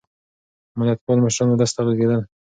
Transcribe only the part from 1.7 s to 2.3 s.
ته غږېدل.